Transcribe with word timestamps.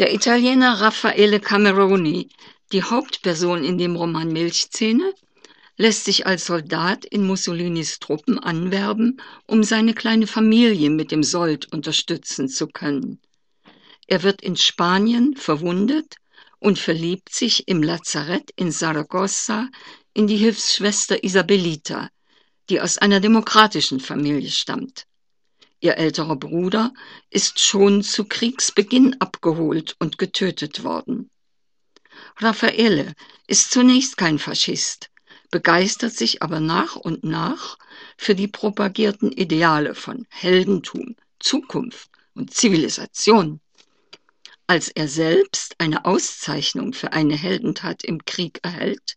Der 0.00 0.14
Italiener 0.14 0.80
Raffaele 0.80 1.40
Cameroni, 1.40 2.30
die 2.72 2.82
Hauptperson 2.82 3.62
in 3.62 3.76
dem 3.76 3.96
Roman 3.96 4.32
Milchzähne, 4.32 5.12
lässt 5.76 6.06
sich 6.06 6.26
als 6.26 6.46
Soldat 6.46 7.04
in 7.04 7.26
Mussolinis 7.26 7.98
Truppen 7.98 8.38
anwerben, 8.38 9.20
um 9.46 9.62
seine 9.62 9.92
kleine 9.92 10.26
Familie 10.26 10.88
mit 10.88 11.10
dem 11.10 11.22
Sold 11.22 11.70
unterstützen 11.70 12.48
zu 12.48 12.66
können. 12.68 13.20
Er 14.06 14.22
wird 14.22 14.40
in 14.40 14.56
Spanien 14.56 15.36
verwundet 15.36 16.16
und 16.60 16.78
verliebt 16.78 17.34
sich 17.34 17.68
im 17.68 17.82
Lazarett 17.82 18.50
in 18.56 18.72
Saragossa 18.72 19.68
in 20.14 20.26
die 20.26 20.38
Hilfsschwester 20.38 21.22
Isabelita, 21.22 22.08
die 22.70 22.80
aus 22.80 22.96
einer 22.96 23.20
demokratischen 23.20 24.00
Familie 24.00 24.50
stammt. 24.50 25.04
Ihr 25.80 25.96
älterer 25.96 26.36
Bruder 26.36 26.92
ist 27.30 27.58
schon 27.58 28.02
zu 28.02 28.24
Kriegsbeginn 28.24 29.16
abgeholt 29.18 29.96
und 29.98 30.18
getötet 30.18 30.84
worden. 30.84 31.30
Raffaele 32.36 33.14
ist 33.46 33.70
zunächst 33.70 34.18
kein 34.18 34.38
Faschist, 34.38 35.10
begeistert 35.50 36.12
sich 36.12 36.42
aber 36.42 36.60
nach 36.60 36.96
und 36.96 37.24
nach 37.24 37.78
für 38.18 38.34
die 38.34 38.48
propagierten 38.48 39.32
Ideale 39.32 39.94
von 39.94 40.26
Heldentum, 40.28 41.16
Zukunft 41.38 42.10
und 42.34 42.52
Zivilisation. 42.52 43.60
Als 44.66 44.88
er 44.88 45.08
selbst 45.08 45.74
eine 45.78 46.04
Auszeichnung 46.04 46.92
für 46.92 47.14
eine 47.14 47.36
Heldentat 47.36 48.04
im 48.04 48.24
Krieg 48.24 48.60
erhält, 48.62 49.16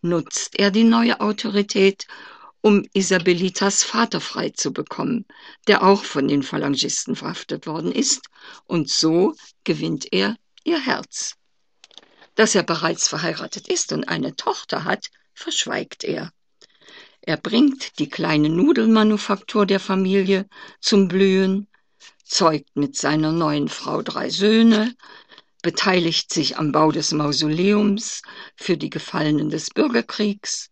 nutzt 0.00 0.58
er 0.58 0.70
die 0.70 0.84
neue 0.84 1.20
Autorität, 1.20 2.06
um 2.62 2.84
Isabelitas 2.92 3.82
Vater 3.82 4.20
frei 4.20 4.50
zu 4.50 4.72
bekommen, 4.72 5.24
der 5.66 5.82
auch 5.82 6.04
von 6.04 6.28
den 6.28 6.42
Phalangisten 6.42 7.16
verhaftet 7.16 7.66
worden 7.66 7.92
ist, 7.92 8.26
und 8.66 8.90
so 8.90 9.34
gewinnt 9.64 10.12
er 10.12 10.36
ihr 10.64 10.78
Herz. 10.78 11.36
Dass 12.34 12.54
er 12.54 12.62
bereits 12.62 13.08
verheiratet 13.08 13.68
ist 13.68 13.92
und 13.92 14.08
eine 14.08 14.36
Tochter 14.36 14.84
hat, 14.84 15.10
verschweigt 15.34 16.04
er. 16.04 16.32
Er 17.22 17.36
bringt 17.36 17.98
die 17.98 18.08
kleine 18.08 18.48
Nudelmanufaktur 18.48 19.66
der 19.66 19.80
Familie 19.80 20.46
zum 20.80 21.08
Blühen, 21.08 21.66
zeugt 22.24 22.76
mit 22.76 22.96
seiner 22.96 23.32
neuen 23.32 23.68
Frau 23.68 24.02
drei 24.02 24.30
Söhne, 24.30 24.94
beteiligt 25.62 26.32
sich 26.32 26.56
am 26.56 26.72
Bau 26.72 26.92
des 26.92 27.12
Mausoleums 27.12 28.22
für 28.56 28.76
die 28.76 28.90
Gefallenen 28.90 29.50
des 29.50 29.70
Bürgerkriegs 29.70 30.70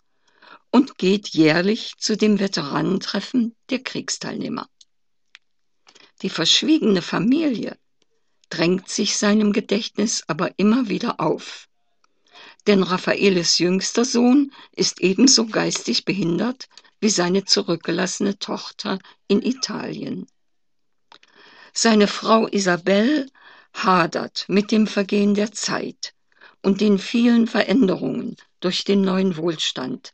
und 0.71 0.99
geht 0.99 1.29
jährlich 1.29 1.95
zu 1.99 2.17
dem 2.17 2.41
Veteranentreffen 2.41 3.55
der 3.71 3.83
Kriegsteilnehmer. 3.83 4.69
Die 6.23 6.31
verschwiegene 6.31 7.03
Familie 7.03 7.79
drängt 8.51 8.89
sich 8.89 9.17
seinem 9.17 9.53
Gedächtnis 9.53 10.25
aber 10.27 10.53
immer 10.57 10.89
wieder 10.89 11.21
auf. 11.21 11.69
Denn 12.67 12.83
Raffaeles 12.83 13.59
jüngster 13.59 14.05
Sohn 14.05 14.53
ist 14.73 15.01
ebenso 15.01 15.47
geistig 15.47 16.05
behindert 16.05 16.69
wie 17.01 17.11
seine 17.11 17.45
zurückgelassene 17.45 18.39
Tochter 18.39 18.99
in 19.29 19.43
Italien. 19.43 20.27
Seine 21.73 22.09
Frau 22.09 22.49
Isabel 22.49 23.31
hadert 23.73 24.47
mit 24.49 24.73
dem 24.73 24.87
Vergehen 24.87 25.35
der 25.35 25.53
Zeit 25.53 26.15
und 26.63 26.81
den 26.81 26.99
vielen 26.99 27.47
Veränderungen 27.47 28.37
durch 28.61 28.85
den 28.85 29.03
neuen 29.03 29.37
Wohlstand. 29.37 30.13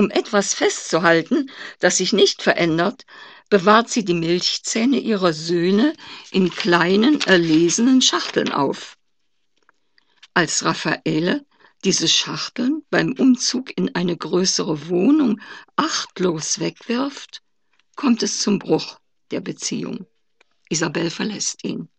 Um 0.00 0.10
etwas 0.10 0.54
festzuhalten, 0.54 1.50
das 1.78 1.98
sich 1.98 2.14
nicht 2.14 2.40
verändert, 2.40 3.04
bewahrt 3.50 3.90
sie 3.90 4.02
die 4.02 4.14
Milchzähne 4.14 4.98
ihrer 4.98 5.34
Söhne 5.34 5.92
in 6.30 6.48
kleinen, 6.48 7.20
erlesenen 7.20 8.00
Schachteln 8.00 8.50
auf. 8.50 8.96
Als 10.32 10.64
Raffaele 10.64 11.44
diese 11.84 12.08
Schachteln 12.08 12.82
beim 12.88 13.12
Umzug 13.12 13.76
in 13.76 13.94
eine 13.94 14.16
größere 14.16 14.88
Wohnung 14.88 15.38
achtlos 15.76 16.60
wegwirft, 16.60 17.42
kommt 17.94 18.22
es 18.22 18.40
zum 18.40 18.58
Bruch 18.58 18.98
der 19.30 19.42
Beziehung. 19.42 20.06
Isabel 20.70 21.10
verlässt 21.10 21.62
ihn. 21.62 21.90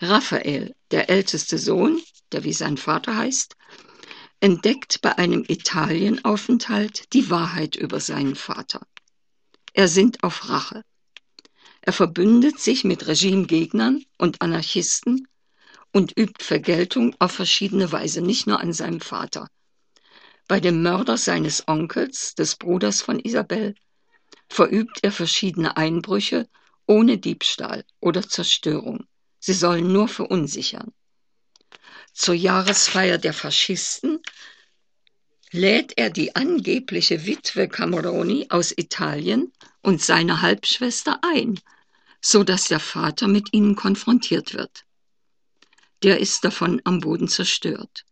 Raphael, 0.00 0.74
der 0.90 1.10
älteste 1.10 1.58
Sohn, 1.58 2.00
der 2.32 2.44
wie 2.44 2.54
sein 2.54 2.78
Vater 2.78 3.14
heißt, 3.14 3.58
entdeckt 4.40 5.00
bei 5.02 5.18
einem 5.18 5.44
Italienaufenthalt 5.46 7.12
die 7.12 7.30
Wahrheit 7.30 7.76
über 7.76 8.00
seinen 8.00 8.36
Vater. 8.36 8.86
Er 9.72 9.88
sinnt 9.88 10.22
auf 10.22 10.48
Rache. 10.48 10.82
Er 11.80 11.92
verbündet 11.92 12.60
sich 12.60 12.84
mit 12.84 13.06
Regimegegnern 13.06 14.04
und 14.18 14.42
Anarchisten 14.42 15.26
und 15.92 16.16
übt 16.18 16.44
Vergeltung 16.44 17.16
auf 17.18 17.32
verschiedene 17.32 17.90
Weise, 17.92 18.20
nicht 18.20 18.46
nur 18.46 18.60
an 18.60 18.72
seinem 18.72 19.00
Vater. 19.00 19.48
Bei 20.46 20.60
dem 20.60 20.82
Mörder 20.82 21.16
seines 21.16 21.66
Onkels, 21.66 22.34
des 22.34 22.56
Bruders 22.56 23.02
von 23.02 23.18
Isabel, 23.18 23.74
verübt 24.48 25.00
er 25.02 25.12
verschiedene 25.12 25.76
Einbrüche 25.76 26.48
ohne 26.86 27.18
Diebstahl 27.18 27.84
oder 28.00 28.26
Zerstörung. 28.26 29.06
Sie 29.38 29.52
sollen 29.52 29.92
nur 29.92 30.08
verunsichern. 30.08 30.92
Zur 32.12 32.34
Jahresfeier 32.34 33.18
der 33.18 33.34
Faschisten 33.34 34.17
lädt 35.52 35.96
er 35.96 36.10
die 36.10 36.36
angebliche 36.36 37.26
Witwe 37.26 37.68
Cameroni 37.68 38.46
aus 38.50 38.72
Italien 38.76 39.52
und 39.82 40.02
seine 40.02 40.42
Halbschwester 40.42 41.20
ein, 41.22 41.58
so 42.20 42.44
dass 42.44 42.68
der 42.68 42.80
Vater 42.80 43.28
mit 43.28 43.52
ihnen 43.52 43.74
konfrontiert 43.76 44.54
wird. 44.54 44.84
Der 46.02 46.20
ist 46.20 46.44
davon 46.44 46.80
am 46.84 47.00
Boden 47.00 47.28
zerstört, 47.28 48.04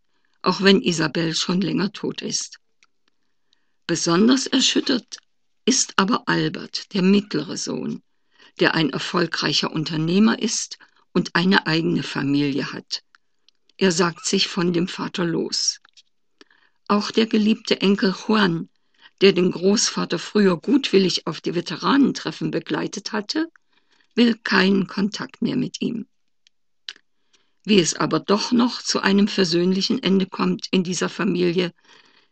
auch 0.42 0.62
wenn 0.62 0.80
Isabel 0.80 1.34
schon 1.34 1.60
länger 1.60 1.92
tot 1.92 2.22
ist. 2.22 2.58
Besonders 3.86 4.46
erschüttert 4.46 5.18
ist 5.64 5.92
aber 5.96 6.24
Albert, 6.26 6.92
der 6.94 7.02
mittlere 7.02 7.56
Sohn, 7.56 8.02
der 8.60 8.74
ein 8.74 8.90
erfolgreicher 8.90 9.70
Unternehmer 9.70 10.40
ist 10.40 10.78
und 11.12 11.34
eine 11.34 11.66
eigene 11.66 12.02
Familie 12.02 12.72
hat. 12.72 13.02
Er 13.76 13.92
sagt 13.92 14.24
sich 14.24 14.48
von 14.48 14.72
dem 14.72 14.88
Vater 14.88 15.24
los. 15.24 15.80
Auch 16.88 17.10
der 17.10 17.26
geliebte 17.26 17.80
Enkel 17.80 18.14
Juan, 18.26 18.68
der 19.20 19.32
den 19.32 19.50
Großvater 19.50 20.18
früher 20.18 20.56
gutwillig 20.56 21.26
auf 21.26 21.40
die 21.40 21.54
Veteranentreffen 21.54 22.50
begleitet 22.50 23.12
hatte, 23.12 23.50
will 24.14 24.36
keinen 24.36 24.86
Kontakt 24.86 25.42
mehr 25.42 25.56
mit 25.56 25.80
ihm. 25.80 26.06
Wie 27.64 27.80
es 27.80 27.94
aber 27.94 28.20
doch 28.20 28.52
noch 28.52 28.80
zu 28.82 29.00
einem 29.00 29.26
versöhnlichen 29.26 30.00
Ende 30.00 30.26
kommt 30.26 30.68
in 30.70 30.84
dieser 30.84 31.08
Familie, 31.08 31.72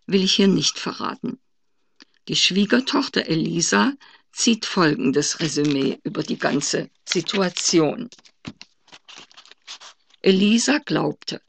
will 0.07 0.23
ich 0.23 0.35
hier 0.35 0.49
nicht 0.49 0.79
verraten. 0.79 1.41
Die 2.29 2.37
Schwiegertochter 2.37 3.27
Elisa 3.27 3.93
zieht 4.33 4.65
folgendes 4.65 5.41
Resümee 5.41 5.99
über 6.05 6.23
die 6.23 6.39
ganze 6.39 6.91
Situation. 7.05 8.09
Elisa 10.23 10.79
glaubte, 10.79 11.43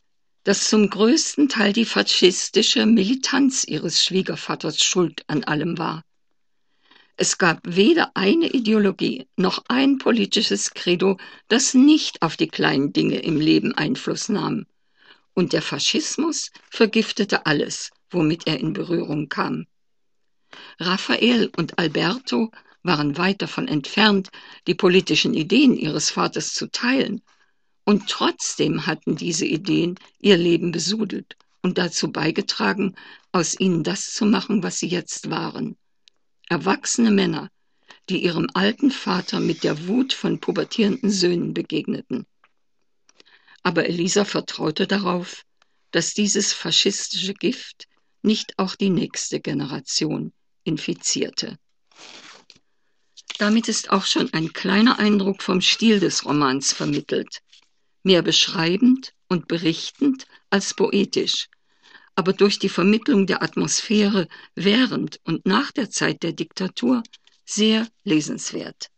dass 0.45 0.69
zum 0.69 0.89
größten 0.91 1.49
Teil 1.49 1.73
die 1.73 1.85
faschistische 1.85 2.85
Militanz 2.85 3.65
ihres 3.67 4.03
Schwiegervaters 4.03 4.79
schuld 4.79 5.23
an 5.27 5.43
allem 5.43 5.79
war. 5.79 6.03
Es 7.17 7.39
gab 7.39 7.61
weder 7.63 8.11
eine 8.15 8.49
Ideologie 8.49 9.25
noch 9.37 9.63
ein 9.69 9.97
politisches 9.97 10.71
Credo, 10.75 11.17
das 11.47 11.73
nicht 11.73 12.21
auf 12.21 12.37
die 12.37 12.47
kleinen 12.47 12.93
Dinge 12.93 13.19
im 13.19 13.39
Leben 13.39 13.73
Einfluss 13.73 14.29
nahm. 14.29 14.67
Und 15.33 15.51
der 15.53 15.63
Faschismus 15.63 16.51
vergiftete 16.69 17.47
alles, 17.47 17.89
womit 18.11 18.45
er 18.45 18.59
in 18.59 18.73
Berührung 18.73 19.29
kam. 19.29 19.65
Raphael 20.79 21.49
und 21.57 21.79
Alberto 21.79 22.51
waren 22.83 23.17
weit 23.17 23.41
davon 23.41 23.67
entfernt, 23.67 24.29
die 24.67 24.75
politischen 24.75 25.33
Ideen 25.33 25.75
ihres 25.75 26.11
Vaters 26.11 26.53
zu 26.53 26.69
teilen, 26.69 27.23
und 27.85 28.09
trotzdem 28.09 28.85
hatten 28.87 29.15
diese 29.15 29.45
Ideen 29.45 29.95
ihr 30.19 30.37
Leben 30.37 30.71
besudelt 30.71 31.37
und 31.61 31.77
dazu 31.77 32.11
beigetragen, 32.11 32.95
aus 33.31 33.59
ihnen 33.59 33.83
das 33.83 34.13
zu 34.13 34.25
machen, 34.25 34.63
was 34.63 34.79
sie 34.79 34.87
jetzt 34.87 35.29
waren. 35.29 35.77
Erwachsene 36.49 37.11
Männer, 37.11 37.49
die 38.09 38.23
ihrem 38.23 38.47
alten 38.53 38.91
Vater 38.91 39.39
mit 39.39 39.63
der 39.63 39.87
Wut 39.87 40.13
von 40.13 40.39
pubertierenden 40.39 41.09
Söhnen 41.09 41.53
begegneten. 41.53 42.25
Aber 43.63 43.85
Elisa 43.87 44.25
vertraute 44.25 44.85
darauf, 44.85 45.43
dass 45.91 46.13
dieses 46.13 46.53
faschistische 46.53 47.33
Gift 47.33 47.87
nicht 48.21 48.57
auch 48.57 48.75
die 48.75 48.89
nächste 48.89 49.39
Generation 49.39 50.33
infizierte. 50.63 51.57
Damit 53.37 53.67
ist 53.67 53.89
auch 53.89 54.05
schon 54.05 54.31
ein 54.33 54.53
kleiner 54.53 54.99
Eindruck 54.99 55.41
vom 55.41 55.61
Stil 55.61 55.99
des 55.99 56.25
Romans 56.25 56.73
vermittelt, 56.73 57.41
mehr 58.05 58.21
beschreibend 58.21 59.13
und 59.27 59.47
berichtend 59.47 60.25
als 60.49 60.73
poetisch, 60.73 61.49
aber 62.15 62.33
durch 62.33 62.59
die 62.59 62.69
Vermittlung 62.69 63.27
der 63.27 63.43
Atmosphäre 63.43 64.27
während 64.53 65.19
und 65.25 65.45
nach 65.45 65.71
der 65.71 65.89
Zeit 65.89 66.23
der 66.23 66.33
Diktatur 66.33 67.03
sehr 67.45 67.87
lesenswert. 68.03 68.89